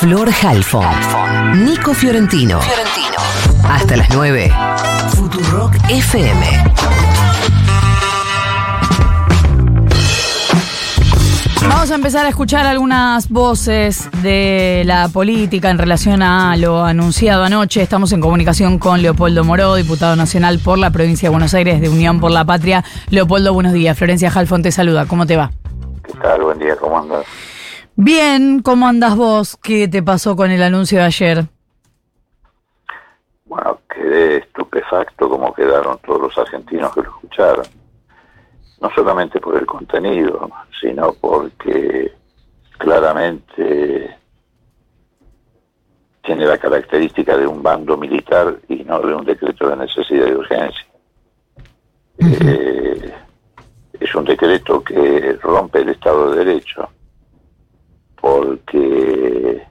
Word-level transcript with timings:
Flor 0.00 0.28
Halfon. 0.30 1.64
Nico 1.64 1.94
Fiorentino. 1.94 2.60
Hasta 3.66 3.96
las 3.96 4.10
9. 4.14 4.52
Futurock 5.08 5.74
FM. 5.88 6.46
Vamos 11.62 11.90
a 11.90 11.94
empezar 11.94 12.26
a 12.26 12.28
escuchar 12.28 12.66
algunas 12.66 13.30
voces 13.30 14.10
de 14.22 14.82
la 14.84 15.08
política 15.08 15.70
en 15.70 15.78
relación 15.78 16.22
a 16.22 16.54
lo 16.58 16.84
anunciado 16.84 17.44
anoche. 17.44 17.80
Estamos 17.80 18.12
en 18.12 18.20
comunicación 18.20 18.78
con 18.78 19.00
Leopoldo 19.00 19.44
Moró, 19.44 19.76
diputado 19.76 20.14
nacional 20.14 20.58
por 20.58 20.78
la 20.78 20.90
provincia 20.90 21.30
de 21.30 21.30
Buenos 21.30 21.54
Aires 21.54 21.80
de 21.80 21.88
Unión 21.88 22.20
por 22.20 22.30
la 22.30 22.44
Patria. 22.44 22.84
Leopoldo, 23.08 23.54
buenos 23.54 23.72
días. 23.72 23.96
Florencia 23.96 24.30
Halfon 24.30 24.62
te 24.62 24.72
saluda. 24.72 25.06
¿Cómo 25.06 25.26
te 25.26 25.36
va? 25.36 25.50
¿Qué 26.04 26.12
tal? 26.20 26.42
Buen 26.42 26.58
día, 26.58 26.76
¿cómo 26.76 26.98
andas? 26.98 27.24
Bien, 27.98 28.60
¿cómo 28.60 28.86
andas 28.86 29.16
vos? 29.16 29.56
¿Qué 29.56 29.88
te 29.88 30.02
pasó 30.02 30.36
con 30.36 30.50
el 30.50 30.62
anuncio 30.62 30.98
de 30.98 31.04
ayer? 31.04 31.44
Bueno, 33.46 33.80
quedé 33.88 34.36
estupefacto 34.36 35.30
como 35.30 35.54
quedaron 35.54 35.98
todos 36.04 36.20
los 36.20 36.38
argentinos 36.38 36.92
que 36.92 37.00
lo 37.00 37.08
escucharon. 37.08 37.64
No 38.82 38.90
solamente 38.94 39.40
por 39.40 39.56
el 39.56 39.64
contenido, 39.64 40.50
sino 40.78 41.14
porque 41.14 42.12
claramente 42.76 44.14
tiene 46.22 46.44
la 46.44 46.58
característica 46.58 47.34
de 47.34 47.46
un 47.46 47.62
bando 47.62 47.96
militar 47.96 48.58
y 48.68 48.84
no 48.84 49.00
de 49.00 49.14
un 49.14 49.24
decreto 49.24 49.70
de 49.70 49.76
necesidad 49.76 50.26
y 50.26 50.32
urgencia. 50.32 50.86
Eh, 52.18 53.14
es 53.98 54.14
un 54.14 54.24
decreto 54.26 54.84
que 54.84 55.38
rompe 55.40 55.80
el 55.80 55.88
Estado 55.88 56.32
de 56.32 56.44
Derecho 56.44 56.90
porque 58.26 59.62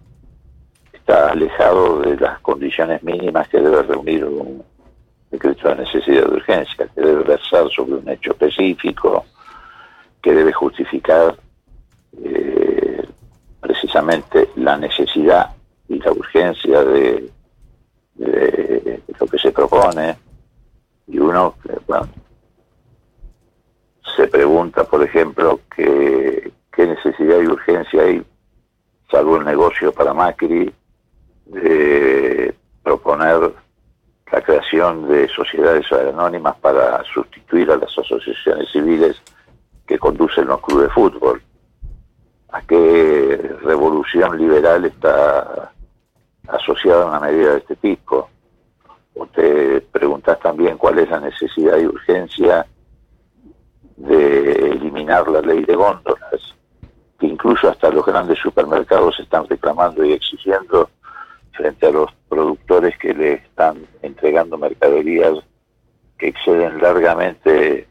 está 0.93 1.31
alejado 1.31 1.99
de 1.99 2.15
las 2.15 2.39
condiciones 2.39 3.03
mínimas 3.03 3.49
que 3.49 3.59
debe 3.59 3.83
reunir 3.83 4.23
un 4.23 4.63
decreto 5.29 5.67
de 5.67 5.75
necesidad 5.75 6.25
de 6.25 6.35
urgencia, 6.35 6.87
que 6.95 7.01
debe 7.01 7.23
versar 7.23 7.69
sobre 7.69 7.95
un 7.95 8.07
hecho 8.07 8.31
específico, 8.31 9.25
que 10.23 10.33
debe 10.33 10.53
justificar 10.53 11.35
eh, 12.23 13.05
precisamente 13.59 14.47
la 14.55 14.77
necesidad 14.77 15.53
y 15.89 15.99
la 15.99 16.13
urgencia 16.13 16.81
de, 16.81 17.29
lo 19.19 19.27
que 19.27 19.37
se 19.37 19.51
propone. 19.51 20.15
Y 21.07 21.19
uno, 21.19 21.55
se 24.15 24.27
pregunta, 24.29 24.85
por 24.85 25.03
ejemplo, 25.03 25.59
que, 25.75 26.53
qué 26.71 26.87
necesidad 26.87 27.41
y 27.41 27.47
urgencia 27.47 28.01
hay 28.01 28.23
salvo 29.15 29.37
el 29.37 29.45
negocio 29.45 29.93
para 29.93 30.13
Macri, 30.13 30.73
de 31.45 32.53
proponer 32.83 33.53
la 34.29 34.41
creación 34.41 35.07
de 35.07 35.29
sociedades 35.29 35.89
anónimas 35.89 36.57
para 36.57 37.01
sustituir 37.13 37.71
a 37.71 37.77
las 37.77 37.97
asociaciones 37.97 38.69
civiles 38.73 39.15
que 39.87 39.97
conducen 39.97 40.47
los 40.47 40.59
clubes 40.59 40.87
de 40.87 40.93
fútbol. 40.93 41.41
¿A 42.49 42.61
qué 42.63 43.55
revolución 43.63 44.37
liberal 44.37 44.83
está 44.83 45.71
asociada 46.49 47.05
una 47.05 47.21
medida 47.21 47.51
de 47.51 47.59
este 47.59 47.77
tipo? 47.77 48.29
O 49.13 49.25
te 49.27 49.79
preguntas 49.79 50.37
también 50.41 50.77
cuál 50.77 50.99
es 50.99 51.09
la 51.09 51.21
necesidad 51.21 51.77
y 51.77 51.85
urgencia 51.85 52.65
de 53.95 54.71
eliminar 54.71 55.25
la 55.29 55.39
ley 55.39 55.63
de 55.63 55.75
góndolas 55.75 56.54
incluso 57.55 57.71
hasta 57.71 57.89
los 57.89 58.05
grandes 58.05 58.37
supermercados 58.39 59.17
están 59.17 59.47
reclamando 59.47 60.03
y 60.03 60.11
exigiendo 60.11 60.89
frente 61.53 61.87
a 61.87 61.91
los 61.91 62.11
productores 62.27 62.97
que 62.97 63.13
le 63.13 63.33
están 63.33 63.87
entregando 64.01 64.57
mercaderías 64.57 65.37
que 66.17 66.27
exceden 66.27 66.81
largamente 66.81 67.87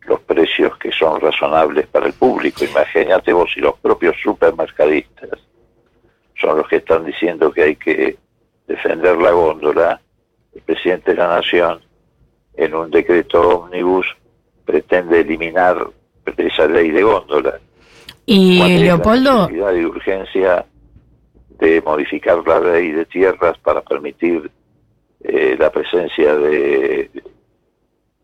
los 0.00 0.20
precios 0.22 0.76
que 0.78 0.90
son 0.90 1.20
razonables 1.20 1.86
para 1.86 2.06
el 2.06 2.12
público. 2.14 2.64
Imagínate 2.64 3.32
vos 3.32 3.50
si 3.54 3.60
los 3.60 3.78
propios 3.78 4.16
supermercadistas 4.20 5.38
son 6.34 6.58
los 6.58 6.66
que 6.66 6.76
están 6.76 7.04
diciendo 7.04 7.52
que 7.52 7.62
hay 7.62 7.76
que 7.76 8.16
defender 8.66 9.16
la 9.18 9.30
góndola, 9.30 10.00
el 10.54 10.62
presidente 10.62 11.12
de 11.12 11.18
la 11.18 11.36
Nación, 11.36 11.80
en 12.56 12.74
un 12.74 12.90
decreto 12.90 13.60
ómnibus, 13.60 14.06
pretende 14.64 15.20
eliminar 15.20 15.86
esa 16.36 16.66
ley 16.66 16.90
de 16.90 17.02
góndola. 17.04 17.60
Y 18.26 18.78
Leopoldo. 18.78 19.48
La 19.50 19.72
de 19.72 19.86
urgencia 19.86 20.66
de 21.58 21.82
modificar 21.82 22.46
la 22.46 22.60
ley 22.60 22.92
de 22.92 23.04
tierras 23.06 23.56
para 23.58 23.82
permitir 23.82 24.50
eh, 25.22 25.56
la 25.58 25.70
presencia 25.70 26.34
de 26.36 27.10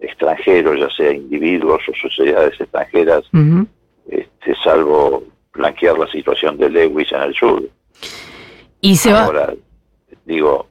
extranjeros, 0.01 0.79
ya 0.79 0.91
sea 0.91 1.13
individuos 1.13 1.83
o 1.89 1.93
sociedades 1.95 2.61
extranjeras, 2.61 3.25
este, 4.09 4.55
salvo 4.63 5.25
blanquear 5.53 5.99
la 5.99 6.07
situación 6.09 6.57
de 6.57 6.71
Lewis 6.71 7.13
en 7.13 7.23
el 7.23 7.35
sur. 7.35 7.63
Y 8.81 8.97
se 8.97 9.13
Ahora, 9.13 9.53
digo, 10.25 10.67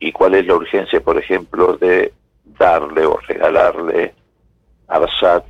¿y 0.00 0.10
cuál 0.12 0.34
es 0.34 0.46
la 0.46 0.56
urgencia, 0.56 1.00
por 1.00 1.18
ejemplo, 1.18 1.76
de 1.76 2.12
darle 2.58 3.06
o 3.06 3.16
regalarle 3.18 4.14
a 4.88 4.96
Arsat, 4.96 5.44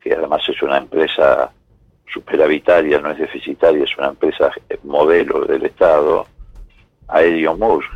que 0.00 0.14
además 0.14 0.42
es 0.48 0.62
una 0.62 0.78
empresa 0.78 1.52
superavitaria, 2.12 3.00
no 3.00 3.10
es 3.10 3.18
deficitaria, 3.18 3.84
es 3.84 3.96
una 3.98 4.08
empresa 4.08 4.50
modelo 4.84 5.44
del 5.44 5.64
Estado, 5.66 6.26
a 7.08 7.22
Edio 7.22 7.56
Moore. 7.56 7.86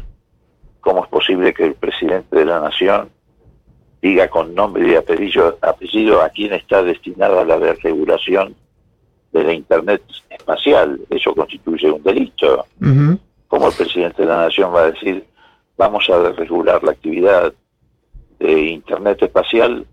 ¿Cómo 0.81 1.05
es 1.05 1.11
posible 1.11 1.53
que 1.53 1.67
el 1.67 1.75
presidente 1.75 2.37
de 2.37 2.45
la 2.45 2.61
Nación 2.61 3.11
diga 4.01 4.29
con 4.29 4.55
nombre 4.55 4.89
y 4.89 4.95
apellido, 4.95 5.59
apellido 5.61 6.23
a 6.23 6.31
quién 6.31 6.55
está 6.55 6.83
destinada 6.83 7.45
la 7.45 7.59
desregulación 7.59 8.55
de 9.33 9.45
la 9.45 9.53
Internet 9.53 10.03
espacial? 10.31 11.01
Eso 11.11 11.35
constituye 11.35 11.91
un 11.91 12.03
delito. 12.03 12.67
¿Cómo 13.49 13.69
el 13.69 13.75
presidente 13.75 14.23
de 14.23 14.29
la 14.29 14.47
Nación 14.47 14.75
va 14.75 14.83
a 14.83 14.91
decir, 14.93 15.25
vamos 15.77 16.09
a 16.09 16.19
desregular 16.21 16.83
la 16.83 16.93
actividad 16.93 17.53
de 18.39 18.61
Internet 18.63 19.23
espacial 19.23 19.87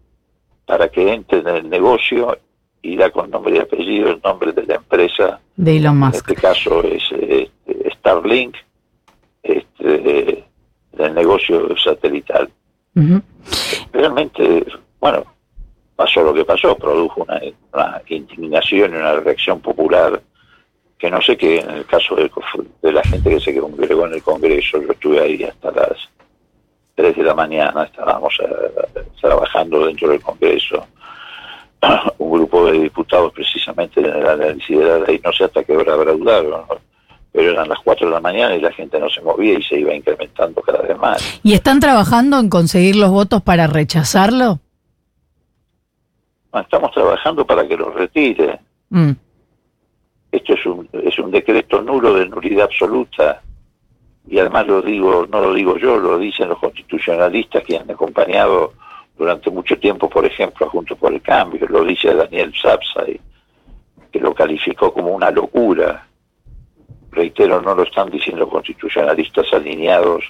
para 0.65 0.89
que 0.89 1.13
entre 1.13 1.39
en 1.39 1.47
el 1.47 1.69
negocio 1.69 2.37
y 2.81 2.95
da 2.95 3.09
con 3.09 3.29
nombre 3.29 3.55
y 3.55 3.59
apellido 3.59 4.09
el 4.09 4.21
nombre 4.23 4.51
de 4.53 4.65
la 4.65 4.75
empresa. 4.75 5.39
De 5.55 5.77
Elon 5.77 5.97
Musk. 5.97 6.29
En 6.29 6.35
este 6.35 6.35
caso 6.35 6.83
es 6.83 7.03
este, 7.11 7.91
Starlink, 7.91 8.55
este, 9.43 10.43
del 10.93 11.13
negocio 11.13 11.75
satelital. 11.77 12.49
Realmente, 13.91 14.65
bueno, 14.99 15.23
pasó 15.95 16.23
lo 16.23 16.33
que 16.33 16.45
pasó, 16.45 16.75
produjo 16.75 17.25
una, 17.27 18.01
indignación 18.07 18.93
y 18.93 18.97
una 18.97 19.13
reacción 19.13 19.59
popular 19.59 20.21
que 20.97 21.11
no 21.11 21.21
sé 21.21 21.37
qué 21.37 21.59
en 21.59 21.69
el 21.69 21.85
caso 21.85 22.15
de, 22.15 22.31
de, 22.81 22.91
la 22.91 23.03
gente 23.03 23.29
que 23.29 23.39
se 23.39 23.59
congregó 23.59 24.07
en 24.07 24.13
el 24.13 24.23
Congreso, 24.23 24.81
yo 24.81 24.91
estuve 24.91 25.19
ahí 25.19 25.43
hasta 25.43 25.69
las 25.71 26.09
3 26.95 27.15
de 27.15 27.23
la 27.23 27.35
mañana, 27.35 27.83
estábamos 27.83 28.33
eh, 28.39 29.03
trabajando 29.21 29.85
dentro 29.85 30.09
del 30.09 30.21
Congreso, 30.21 30.87
un 32.17 32.31
grupo 32.31 32.65
de 32.65 32.79
diputados 32.79 33.33
precisamente 33.33 33.99
en 33.99 34.07
el 34.07 34.27
análisis 34.27 34.77
de 34.77 34.85
la 34.85 34.99
ley, 34.99 35.21
no 35.23 35.31
sé 35.31 35.45
hasta 35.45 35.63
qué 35.63 35.75
hora 35.75 35.93
habrá 35.93 36.11
durado, 36.13 36.67
pero 37.31 37.51
eran 37.51 37.69
las 37.69 37.79
4 37.83 38.07
de 38.07 38.13
la 38.13 38.19
mañana 38.19 38.55
y 38.55 38.61
la 38.61 38.71
gente 38.71 38.99
no 38.99 39.09
se 39.09 39.21
movía 39.21 39.57
y 39.59 39.63
se 39.63 39.79
iba 39.79 39.93
incrementando 39.93 40.61
cada 40.61 40.81
vez 40.81 40.97
más. 40.97 41.39
¿Y 41.43 41.53
están 41.53 41.79
trabajando 41.79 42.39
en 42.39 42.49
conseguir 42.49 42.95
los 42.95 43.11
votos 43.11 43.41
para 43.41 43.67
rechazarlo? 43.67 44.59
estamos 46.59 46.91
trabajando 46.91 47.45
para 47.45 47.67
que 47.67 47.77
lo 47.77 47.91
retire. 47.91 48.59
Mm. 48.89 49.11
Esto 50.31 50.53
es 50.53 50.65
un, 50.65 50.89
es 50.91 51.19
un 51.19 51.31
decreto 51.31 51.81
nulo 51.81 52.15
de 52.15 52.27
nulidad 52.27 52.65
absoluta 52.65 53.41
y 54.27 54.39
además 54.39 54.67
lo 54.67 54.81
digo, 54.81 55.25
no 55.29 55.39
lo 55.39 55.53
digo 55.53 55.77
yo, 55.77 55.97
lo 55.97 56.17
dicen 56.17 56.49
los 56.49 56.59
constitucionalistas 56.59 57.63
que 57.63 57.77
han 57.77 57.89
acompañado 57.89 58.73
durante 59.17 59.49
mucho 59.49 59.77
tiempo, 59.79 60.09
por 60.09 60.25
ejemplo, 60.25 60.69
junto 60.69 60.95
por 60.95 61.11
el 61.11 61.21
cambio, 61.21 61.65
lo 61.67 61.83
dice 61.83 62.13
Daniel 62.13 62.53
Sapsay, 62.53 63.19
que 64.11 64.19
lo 64.19 64.33
calificó 64.33 64.93
como 64.93 65.11
una 65.11 65.31
locura. 65.31 66.07
Reitero, 67.11 67.61
no 67.61 67.73
lo 67.73 67.83
están 67.83 68.11
diciendo 68.11 68.47
constitucionalistas 68.47 69.51
alineados 69.51 70.23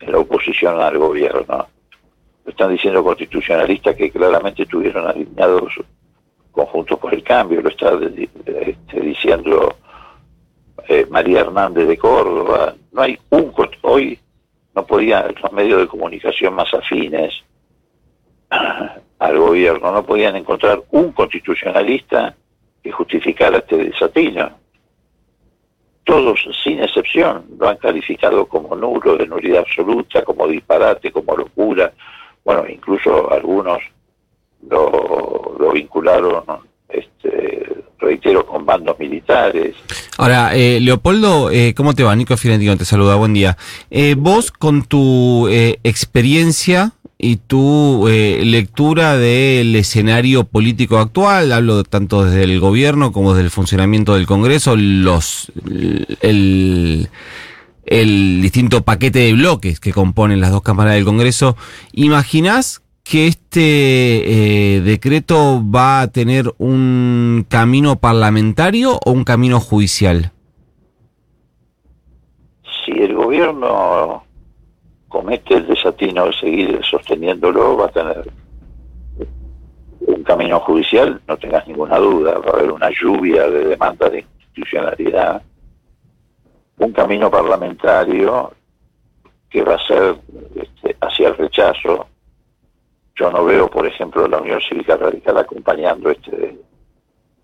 en 0.00 0.12
la 0.12 0.18
oposición 0.18 0.78
al 0.80 0.98
gobierno. 0.98 1.66
Lo 2.44 2.50
están 2.50 2.70
diciendo 2.70 3.02
constitucionalistas 3.02 3.96
que 3.96 4.10
claramente 4.10 4.64
estuvieron 4.64 5.06
alineados 5.06 5.72
conjuntos 6.52 6.98
por 6.98 7.14
el 7.14 7.22
cambio. 7.22 7.62
Lo 7.62 7.70
está 7.70 7.98
este, 8.44 9.00
diciendo 9.00 9.76
eh, 10.88 11.06
María 11.08 11.40
Hernández 11.40 11.88
de 11.88 11.96
Córdoba. 11.96 12.74
No 12.92 13.00
hay 13.00 13.18
un... 13.30 13.52
Hoy 13.82 14.18
no 14.74 14.84
podían 14.84 15.34
los 15.40 15.52
medios 15.52 15.80
de 15.80 15.86
comunicación 15.86 16.54
más 16.54 16.72
afines 16.74 17.45
gobierno. 19.38 19.92
No 19.92 20.04
podían 20.04 20.36
encontrar 20.36 20.82
un 20.90 21.12
constitucionalista 21.12 22.34
que 22.82 22.92
justificara 22.92 23.58
este 23.58 23.76
desatino. 23.76 24.50
todos, 26.06 26.38
sin 26.62 26.80
excepción, 26.80 27.44
lo 27.58 27.68
han 27.68 27.76
calificado 27.78 28.46
como 28.46 28.76
nulo, 28.76 29.16
de 29.16 29.26
nulidad 29.26 29.64
absoluta, 29.66 30.22
como 30.22 30.46
disparate, 30.46 31.10
como 31.10 31.36
locura. 31.36 31.92
Bueno, 32.44 32.64
incluso 32.68 33.30
algunos 33.32 33.80
lo, 34.70 35.56
lo 35.58 35.72
vincularon, 35.72 36.44
este, 36.88 37.66
reitero, 37.98 38.46
con 38.46 38.64
bandos 38.64 38.96
militares. 39.00 39.74
Ahora, 40.16 40.54
eh, 40.54 40.78
Leopoldo, 40.80 41.50
eh, 41.50 41.74
¿cómo 41.76 41.92
te 41.92 42.04
va? 42.04 42.14
Nico 42.14 42.36
Fiorentino 42.36 42.76
te 42.76 42.84
saluda, 42.84 43.16
buen 43.16 43.34
día. 43.34 43.56
Eh, 43.90 44.14
vos, 44.16 44.52
con 44.52 44.84
tu 44.84 45.48
eh, 45.48 45.80
experiencia 45.82 46.92
y 47.18 47.36
tu 47.36 48.08
eh, 48.08 48.42
lectura 48.44 49.16
del 49.16 49.74
escenario 49.74 50.44
político 50.44 50.98
actual, 50.98 51.52
hablo 51.52 51.82
tanto 51.84 52.24
desde 52.24 52.44
el 52.44 52.60
gobierno 52.60 53.12
como 53.12 53.32
desde 53.32 53.44
el 53.44 53.50
funcionamiento 53.50 54.14
del 54.14 54.26
Congreso, 54.26 54.76
los 54.76 55.50
el, 56.20 57.08
el 57.86 58.42
distinto 58.42 58.82
paquete 58.82 59.20
de 59.20 59.32
bloques 59.32 59.80
que 59.80 59.92
componen 59.92 60.40
las 60.40 60.50
dos 60.50 60.62
cámaras 60.62 60.94
del 60.94 61.04
Congreso, 61.04 61.56
¿imaginás 61.92 62.82
que 63.02 63.28
este 63.28 64.76
eh, 64.76 64.80
decreto 64.80 65.62
va 65.64 66.02
a 66.02 66.08
tener 66.08 66.52
un 66.58 67.46
camino 67.48 67.96
parlamentario 67.96 68.98
o 69.04 69.12
un 69.12 69.24
camino 69.24 69.60
judicial? 69.60 70.32
Si 72.84 72.92
el 72.92 73.14
gobierno 73.14 74.25
comete 75.08 75.54
el 75.54 75.66
desatino 75.66 76.26
de 76.26 76.32
seguir 76.34 76.80
sosteniéndolo, 76.84 77.76
va 77.76 77.86
a 77.86 77.90
tener 77.90 78.30
un 80.00 80.22
camino 80.22 80.60
judicial, 80.60 81.20
no 81.26 81.36
tengas 81.36 81.66
ninguna 81.66 81.98
duda, 81.98 82.38
va 82.38 82.50
a 82.50 82.54
haber 82.54 82.70
una 82.72 82.90
lluvia 82.90 83.48
de 83.48 83.64
demandas 83.66 84.12
de 84.12 84.20
institucionalidad, 84.20 85.42
un 86.78 86.92
camino 86.92 87.30
parlamentario 87.30 88.52
que 89.48 89.62
va 89.62 89.74
a 89.74 89.86
ser 89.86 90.16
este, 90.54 90.96
hacia 91.00 91.28
el 91.28 91.36
rechazo. 91.36 92.06
Yo 93.14 93.30
no 93.30 93.44
veo, 93.44 93.68
por 93.70 93.86
ejemplo, 93.86 94.28
la 94.28 94.38
Unión 94.38 94.60
Cívica 94.60 94.96
Radical 94.96 95.38
acompañando 95.38 96.10
este 96.10 96.66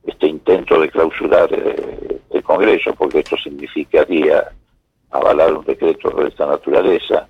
este 0.05 0.27
intento 0.27 0.81
de 0.81 0.91
clausurar 0.91 1.49
eh, 1.53 2.21
el 2.31 2.43
Congreso, 2.43 2.95
porque 2.95 3.21
esto 3.21 3.37
significaría 3.37 4.51
avalar 5.11 5.53
un 5.53 5.65
decreto 5.65 6.11
de 6.11 6.29
esta 6.29 6.47
naturaleza 6.47 7.29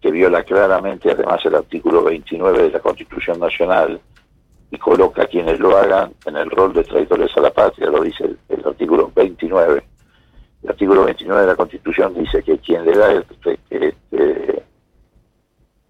que 0.00 0.10
viola 0.10 0.42
claramente 0.44 1.10
además 1.10 1.44
el 1.44 1.54
artículo 1.54 2.04
29 2.04 2.64
de 2.64 2.70
la 2.70 2.80
Constitución 2.80 3.40
Nacional 3.40 4.00
y 4.70 4.78
coloca 4.78 5.22
a 5.22 5.26
quienes 5.26 5.58
lo 5.58 5.76
hagan 5.76 6.12
en 6.26 6.36
el 6.36 6.50
rol 6.50 6.72
de 6.72 6.84
traidores 6.84 7.36
a 7.36 7.40
la 7.40 7.50
patria, 7.50 7.88
lo 7.88 8.02
dice 8.02 8.24
el, 8.24 8.38
el 8.48 8.66
artículo 8.66 9.10
29. 9.14 9.82
El 10.62 10.70
artículo 10.70 11.04
29 11.04 11.40
de 11.42 11.46
la 11.46 11.56
Constitución 11.56 12.14
dice 12.14 12.42
que 12.42 12.58
quien 12.58 12.84
le 12.84 12.92
da 12.92 13.12
este, 13.12 13.58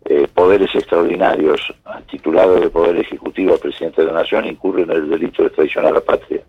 eh, 0.08 0.28
poderes 0.28 0.72
extraordinarios 0.74 1.74
al 1.84 2.04
titulado 2.04 2.60
de 2.60 2.70
Poder 2.70 2.96
Ejecutivo 2.98 3.54
al 3.54 3.58
presidente 3.58 4.02
de 4.02 4.08
la 4.08 4.20
Nación 4.20 4.44
incurre 4.46 4.82
en 4.82 4.90
el 4.90 5.08
delito 5.08 5.42
de 5.42 5.50
traición 5.50 5.86
a 5.86 5.90
la 5.90 6.00
patria. 6.00 6.42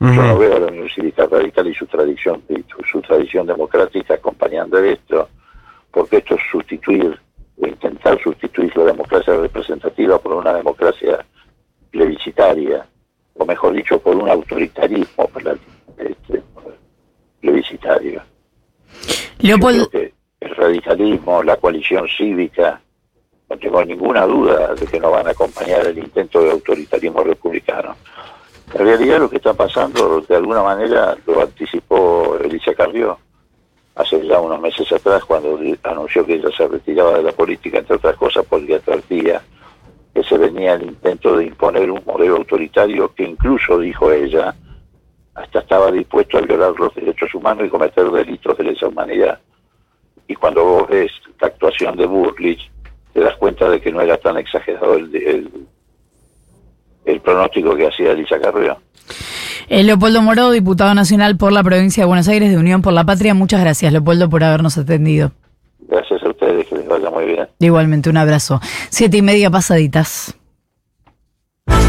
Yo 0.00 0.22
no 0.22 0.38
veo 0.38 0.56
a 0.56 0.60
la 0.60 0.66
Unión 0.68 0.88
Cívica 0.88 1.26
Radical 1.26 1.66
y 1.66 1.74
su 1.74 1.86
tradición, 1.86 2.42
y 2.48 2.64
su, 2.72 2.82
su 2.84 3.00
tradición 3.02 3.46
democrática 3.46 4.14
acompañando 4.14 4.78
esto 4.78 5.28
porque 5.90 6.18
esto 6.18 6.34
es 6.34 6.40
sustituir 6.50 7.18
o 7.60 7.66
intentar 7.66 8.20
sustituir 8.22 8.76
la 8.76 8.84
democracia 8.84 9.34
representativa 9.34 10.18
por 10.18 10.34
una 10.34 10.54
democracia 10.54 11.24
plebiscitaria, 11.90 12.86
o 13.34 13.44
mejor 13.44 13.72
dicho, 13.74 13.98
por 13.98 14.16
un 14.16 14.28
autoritarismo 14.28 15.28
este, 15.96 16.42
plebiscitario. 17.40 18.22
Que 19.90 20.12
el 20.40 20.54
radicalismo, 20.54 21.42
la 21.42 21.56
coalición 21.56 22.06
cívica, 22.16 22.80
no 23.48 23.56
tengo 23.56 23.84
ninguna 23.84 24.26
duda 24.26 24.74
de 24.74 24.86
que 24.86 25.00
no 25.00 25.10
van 25.10 25.26
a 25.26 25.30
acompañar 25.30 25.86
el 25.86 25.98
intento 25.98 26.42
de 26.42 26.50
autoritarismo 26.50 27.22
republicano. 27.22 27.96
En 28.74 28.86
realidad 28.86 29.18
lo 29.20 29.30
que 29.30 29.36
está 29.36 29.54
pasando, 29.54 30.20
de 30.20 30.36
alguna 30.36 30.62
manera, 30.62 31.16
lo 31.26 31.40
anticipó 31.40 32.36
Elisa 32.44 32.74
Carrió 32.74 33.18
hace 33.98 34.24
ya 34.24 34.38
unos 34.40 34.60
meses 34.60 34.90
atrás, 34.92 35.24
cuando 35.24 35.58
anunció 35.82 36.24
que 36.24 36.34
ella 36.34 36.50
se 36.56 36.68
retiraba 36.68 37.18
de 37.18 37.24
la 37.24 37.32
política, 37.32 37.78
entre 37.78 37.96
otras 37.96 38.16
cosas 38.16 38.46
porque 38.48 38.76
advertía 38.76 39.42
que 40.14 40.22
se 40.22 40.38
venía 40.38 40.74
el 40.74 40.84
intento 40.84 41.36
de 41.36 41.46
imponer 41.46 41.90
un 41.90 42.02
modelo 42.06 42.36
autoritario 42.36 43.12
que 43.12 43.24
incluso, 43.24 43.78
dijo 43.80 44.12
ella, 44.12 44.54
hasta 45.34 45.58
estaba 45.58 45.90
dispuesto 45.90 46.38
a 46.38 46.42
violar 46.42 46.74
los 46.78 46.94
derechos 46.94 47.34
humanos 47.34 47.66
y 47.66 47.70
cometer 47.70 48.08
delitos 48.10 48.56
de 48.56 48.64
lesa 48.64 48.86
humanidad. 48.86 49.40
Y 50.28 50.34
cuando 50.36 50.64
vos 50.64 50.88
ves 50.88 51.10
la 51.40 51.48
actuación 51.48 51.96
de 51.96 52.06
Burlich, 52.06 52.70
te 53.12 53.20
das 53.20 53.34
cuenta 53.36 53.68
de 53.68 53.80
que 53.80 53.90
no 53.90 54.00
era 54.00 54.16
tan 54.16 54.38
exagerado 54.38 54.94
el, 54.94 55.66
el, 57.04 57.20
pronóstico 57.20 57.74
que 57.74 57.88
hacía 57.88 58.12
Elisa 58.12 58.40
Carrió. 58.40 58.78
Eh, 59.70 59.82
Leopoldo 59.82 60.22
Moró, 60.22 60.50
diputado 60.50 60.94
nacional 60.94 61.36
por 61.36 61.52
la 61.52 61.62
provincia 61.62 62.02
de 62.02 62.06
Buenos 62.06 62.26
Aires 62.28 62.50
de 62.50 62.56
Unión 62.56 62.80
por 62.80 62.92
la 62.92 63.04
Patria. 63.04 63.34
Muchas 63.34 63.60
gracias, 63.60 63.92
Leopoldo, 63.92 64.30
por 64.30 64.42
habernos 64.42 64.78
atendido. 64.78 65.32
Gracias 65.88 66.22
a 66.22 66.28
ustedes, 66.30 66.66
que 66.68 66.76
les 66.76 66.88
vaya 66.88 67.10
muy 67.10 67.26
bien. 67.26 67.48
Igualmente, 67.58 68.08
un 68.08 68.16
abrazo. 68.16 68.60
Siete 68.88 69.18
y 69.18 69.22
media 69.22 69.50
pasaditas. 69.50 70.34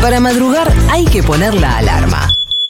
Para 0.02 0.20
madrugar 0.20 0.68
hay 0.92 1.06
que 1.06 1.24
poner 1.24 1.54
la 1.54 1.78
alarma. 1.78 2.28